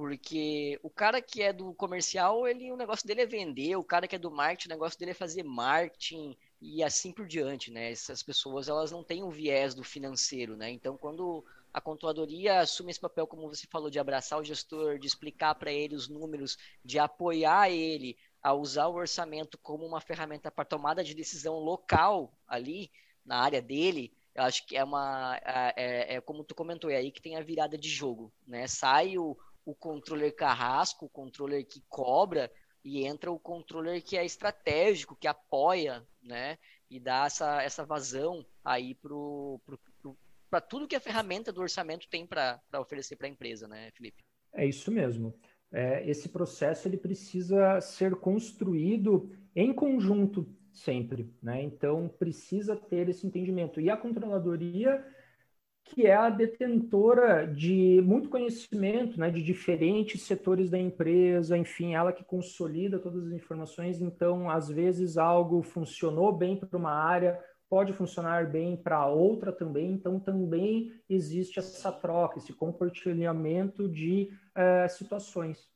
[0.00, 4.08] Porque o cara que é do comercial, ele o negócio dele é vender, o cara
[4.08, 7.92] que é do marketing, o negócio dele é fazer marketing e assim por diante, né?
[7.92, 10.70] Essas pessoas, elas não têm o viés do financeiro, né?
[10.70, 15.06] Então, quando a controladoria assume esse papel, como você falou, de abraçar o gestor, de
[15.06, 20.50] explicar para ele os números, de apoiar ele a usar o orçamento como uma ferramenta
[20.50, 22.90] para tomada de decisão local ali
[23.22, 26.96] na área dele, eu acho que é uma é, é, é, como tu comentou, é
[26.96, 28.66] aí que tem a virada de jogo, né?
[28.66, 32.50] Sai o, o controller carrasco, o controller que cobra,
[32.84, 36.58] e entra o controller que é estratégico, que apoia, né?
[36.90, 38.96] E dá essa, essa vazão aí
[40.50, 44.24] para tudo que a ferramenta do orçamento tem para oferecer para a empresa, né, Felipe?
[44.52, 45.34] É isso mesmo.
[45.70, 51.62] É, esse processo ele precisa ser construído em conjunto sempre, né?
[51.62, 53.80] Então precisa ter esse entendimento.
[53.80, 55.04] E a controladoria
[55.94, 62.12] que é a detentora de muito conhecimento, né, de diferentes setores da empresa, enfim, ela
[62.12, 64.00] que consolida todas as informações.
[64.00, 69.90] Então, às vezes, algo funcionou bem para uma área, pode funcionar bem para outra também.
[69.90, 75.68] Então, também existe essa troca, esse compartilhamento de uh, situações.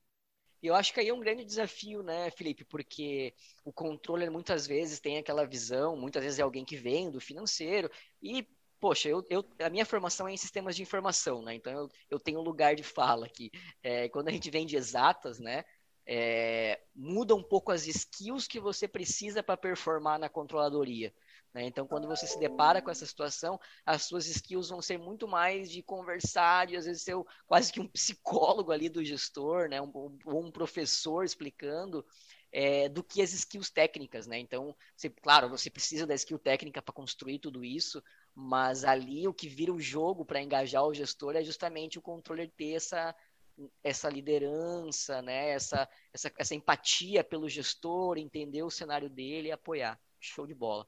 [0.62, 2.64] Eu acho que aí é um grande desafio, né, Felipe?
[2.64, 3.34] Porque
[3.64, 7.90] o controller muitas vezes tem aquela visão, muitas vezes é alguém que vem do financeiro
[8.22, 8.48] e
[8.84, 11.54] poxa, eu, eu, a minha formação é em sistemas de informação, né?
[11.54, 13.50] Então eu, eu tenho um lugar de fala aqui.
[13.82, 15.64] É, quando a gente vem de exatas, né?
[16.06, 21.14] é, muda um pouco as skills que você precisa para performar na controladoria.
[21.52, 21.64] Né?
[21.64, 25.70] Então, quando você se depara com essa situação, as suas skills vão ser muito mais
[25.70, 27.16] de conversar, de às vezes ser
[27.46, 29.80] quase que um psicólogo ali do gestor, né?
[29.80, 32.04] um, um professor explicando,
[32.52, 34.38] é, do que as skills técnicas, né?
[34.38, 38.00] Então, você, claro, você precisa da skill técnica para construir tudo isso,
[38.34, 42.50] mas ali o que vira o jogo para engajar o gestor é justamente o controller
[42.56, 43.14] ter essa,
[43.82, 45.50] essa liderança, né?
[45.50, 49.98] Essa, essa, essa empatia pelo gestor, entender o cenário dele e apoiar.
[50.20, 50.86] Show de bola.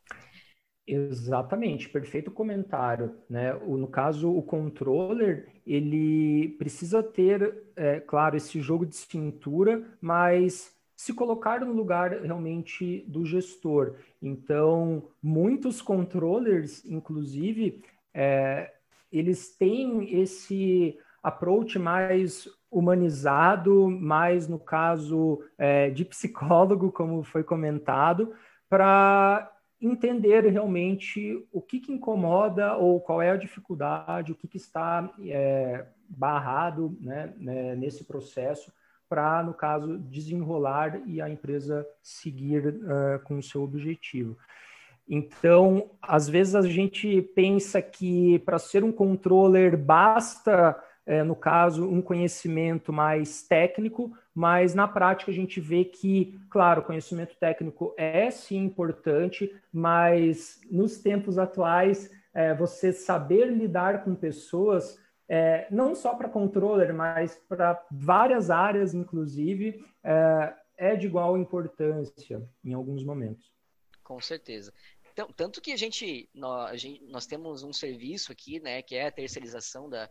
[0.87, 3.17] Exatamente, perfeito comentário.
[3.29, 3.55] Né?
[3.55, 10.76] O, no caso, o controller ele precisa ter, é, claro, esse jogo de cintura, mas
[10.97, 13.97] se colocar no lugar realmente do gestor.
[14.21, 17.83] Então, muitos controllers, inclusive,
[18.15, 18.73] é,
[19.13, 28.33] eles têm esse approach mais humanizado, mais no caso é, de psicólogo, como foi comentado,
[28.69, 34.57] para entender realmente o que, que, incomoda ou qual é a dificuldade, o que, que
[34.57, 38.73] está é, barrado né, né, nesse processo
[39.09, 44.37] para, no caso, desenrolar e a empresa seguir uh, com o seu objetivo.
[45.09, 50.77] Então, às vezes a gente pensa que para ser um controller basta,
[51.07, 56.83] é, no caso, um conhecimento mais técnico, mas na prática a gente vê que, claro,
[56.83, 64.99] conhecimento técnico é sim importante, mas nos tempos atuais, é, você saber lidar com pessoas
[65.29, 72.43] é, não só para controller, mas para várias áreas, inclusive, é, é, de igual importância
[72.65, 73.53] em alguns momentos.
[74.03, 74.73] Com certeza.
[75.13, 78.95] Então, tanto que a gente, nós, a gente, nós temos um serviço aqui, né, que
[78.95, 80.09] é a terceirização da,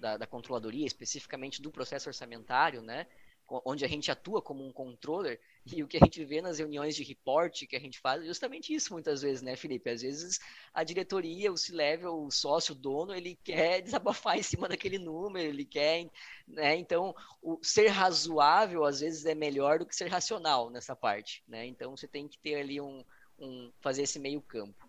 [0.00, 3.06] da, da controladoria, especificamente do processo orçamentário, né,
[3.48, 6.94] onde a gente atua como um controller, e o que a gente vê nas reuniões
[6.94, 9.90] de report que a gente faz é justamente isso muitas vezes, né, Felipe?
[9.90, 10.38] Às vezes
[10.72, 15.48] a diretoria, o C-level, o sócio, o dono, ele quer desabafar em cima daquele número,
[15.48, 16.10] ele quer,
[16.46, 16.76] né?
[16.76, 21.66] Então, o ser razoável às vezes é melhor do que ser racional nessa parte, né?
[21.66, 23.04] Então, você tem que ter ali um,
[23.38, 24.88] um fazer esse meio campo.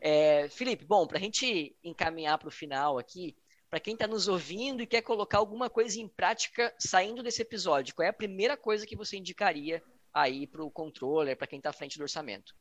[0.00, 3.36] É, Felipe, bom, para a gente encaminhar para o final aqui,
[3.70, 7.94] para quem está nos ouvindo e quer colocar alguma coisa em prática saindo desse episódio,
[7.94, 9.80] qual é a primeira coisa que você indicaria
[10.12, 12.52] aí para o controller, para quem está à frente do orçamento?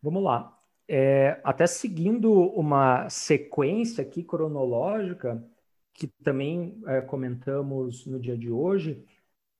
[0.00, 0.56] Vamos lá.
[0.88, 5.44] É, até seguindo uma sequência aqui cronológica,
[5.92, 9.04] que também é, comentamos no dia de hoje,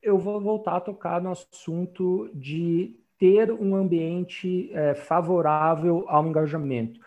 [0.01, 7.01] eu vou voltar a tocar no assunto de ter um ambiente é, favorável ao engajamento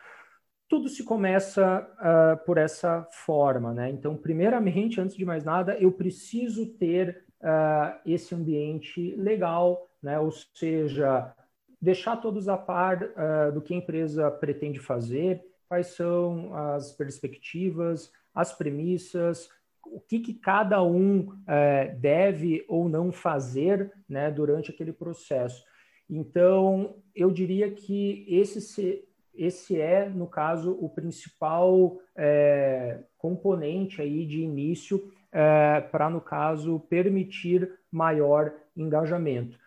[0.70, 3.90] tudo se começa uh, por essa forma, né?
[3.90, 10.20] Então, primeiramente, antes de mais nada, eu preciso ter uh, esse ambiente legal, né?
[10.20, 11.34] Ou seja,
[11.82, 18.12] deixar todos a par uh, do que a empresa pretende fazer, quais são as perspectivas,
[18.34, 19.50] as premissas,
[19.92, 25.64] o que, que cada um eh, deve ou não fazer né, durante aquele processo.
[26.10, 29.08] Então, eu diria que esse
[29.40, 36.82] esse é, no caso, o principal é, componente aí de início é, para, no caso,
[36.90, 39.58] permitir maior engajamento.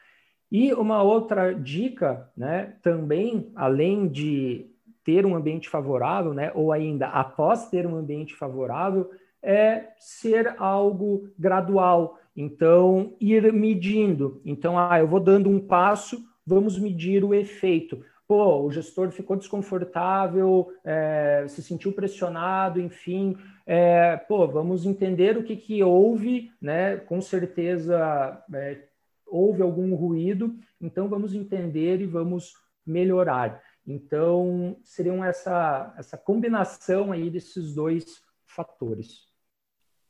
[0.50, 4.66] E uma outra dica, né, também, além de
[5.02, 9.10] ter um ambiente favorável, né, ou ainda após ter um ambiente favorável,
[9.42, 12.18] é ser algo gradual.
[12.36, 14.42] Então, ir medindo.
[14.44, 19.37] Então, ah, eu vou dando um passo, vamos medir o efeito pô, o gestor ficou
[19.37, 26.97] desconfortável, é, se sentiu pressionado, enfim, é, pô, vamos entender o que, que houve, né?
[26.97, 28.89] Com certeza é,
[29.26, 32.55] houve algum ruído, então vamos entender e vamos
[32.87, 33.62] melhorar.
[33.87, 39.28] Então, seriam essa, essa combinação aí desses dois fatores.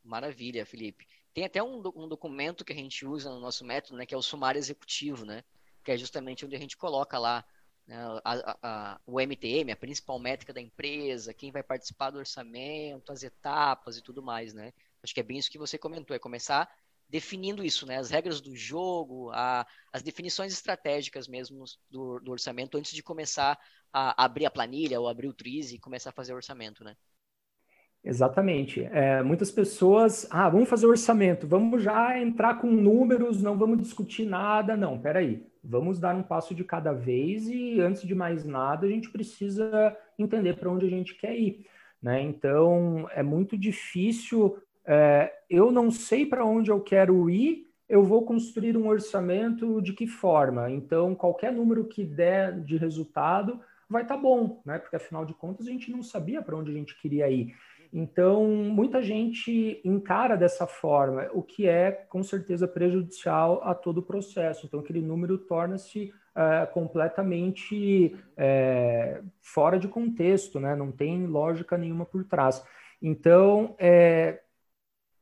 [0.05, 1.09] Maravilha, Felipe.
[1.35, 4.17] Tem até um, um documento que a gente usa no nosso método, né, que é
[4.17, 5.43] o sumário executivo, né?
[5.83, 7.45] Que é justamente onde a gente coloca lá
[7.87, 13.13] né, a, a, o MTM, a principal métrica da empresa, quem vai participar do orçamento,
[13.13, 14.73] as etapas e tudo mais, né?
[15.03, 16.69] Acho que é bem isso que você comentou, é começar
[17.09, 17.99] definindo isso, né?
[17.99, 23.59] As regras do jogo, a, as definições estratégicas mesmo do, do, orçamento antes de começar
[23.93, 26.97] a abrir a planilha ou abrir o TRIZ e começar a fazer o orçamento, né?
[28.05, 28.83] Exatamente.
[28.85, 34.25] É, muitas pessoas, ah, vamos fazer orçamento, vamos já entrar com números, não vamos discutir
[34.25, 34.77] nada.
[34.77, 38.91] Não, peraí vamos dar um passo de cada vez e, antes de mais nada, a
[38.91, 41.67] gente precisa entender para onde a gente quer ir.
[42.03, 42.21] Né?
[42.21, 44.59] Então, é muito difícil.
[44.85, 49.93] É, eu não sei para onde eu quero ir, eu vou construir um orçamento de
[49.93, 50.71] que forma?
[50.71, 54.79] Então, qualquer número que der de resultado vai estar tá bom, né?
[54.79, 57.55] Porque afinal de contas a gente não sabia para onde a gente queria ir.
[57.93, 64.03] Então, muita gente encara dessa forma, o que é com certeza prejudicial a todo o
[64.03, 64.65] processo.
[64.65, 70.75] Então, aquele número torna-se é, completamente é, fora de contexto, né?
[70.75, 72.65] não tem lógica nenhuma por trás.
[73.03, 74.41] Então, é,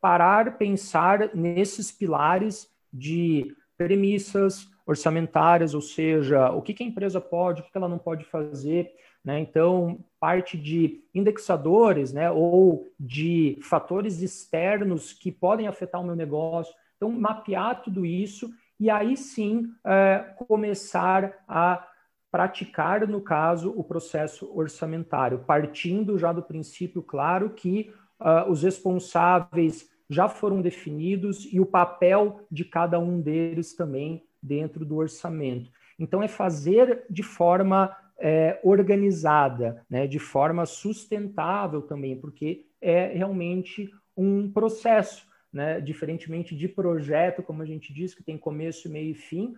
[0.00, 7.60] parar, pensar nesses pilares de premissas orçamentárias, ou seja, o que, que a empresa pode,
[7.60, 8.92] o que, que ela não pode fazer,
[9.24, 9.40] né?
[9.40, 16.74] Então, parte de indexadores né, ou de fatores externos que podem afetar o meu negócio.
[16.96, 21.86] Então, mapear tudo isso e aí sim é, começar a
[22.30, 29.90] praticar, no caso, o processo orçamentário, partindo já do princípio claro que uh, os responsáveis
[30.08, 35.70] já foram definidos e o papel de cada um deles também dentro do orçamento.
[35.98, 43.90] Então, é fazer de forma é, organizada, né, de forma sustentável também, porque é realmente
[44.16, 49.14] um processo, né, diferentemente de projeto, como a gente diz, que tem começo, meio e
[49.14, 49.54] fim,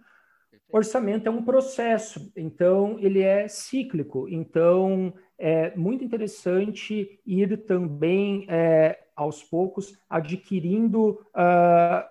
[0.70, 4.28] orçamento é um processo, então ele é cíclico.
[4.28, 12.08] Então é muito interessante ir também é, aos poucos adquirindo uh,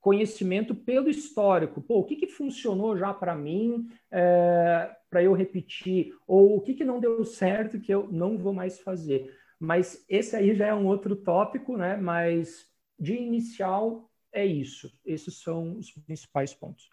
[0.00, 1.80] conhecimento pelo histórico.
[1.80, 6.14] Pô, o que, que funcionou já para mim, é, para eu repetir?
[6.26, 9.30] Ou o que, que não deu certo que eu não vou mais fazer?
[9.60, 11.98] Mas esse aí já é um outro tópico, né?
[11.98, 12.66] Mas
[12.98, 14.90] de inicial é isso.
[15.04, 16.88] Esses são os principais pontos.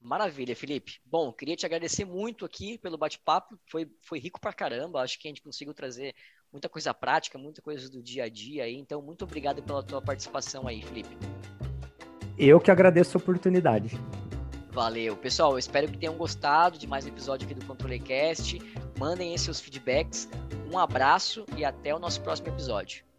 [0.00, 0.98] Maravilha, Felipe.
[1.04, 3.60] Bom, queria te agradecer muito aqui pelo bate-papo.
[3.70, 5.02] Foi, foi rico pra caramba.
[5.02, 6.14] Acho que a gente conseguiu trazer
[6.50, 8.74] muita coisa prática, muita coisa do dia a dia aí.
[8.74, 11.14] Então, muito obrigado pela tua participação aí, Felipe.
[12.38, 13.90] Eu que agradeço a oportunidade.
[14.72, 15.16] Valeu.
[15.16, 18.60] Pessoal, espero que tenham gostado de mais um episódio aqui do ControleCast.
[18.98, 20.28] Mandem aí seus feedbacks.
[20.72, 23.04] Um abraço e até o nosso próximo episódio.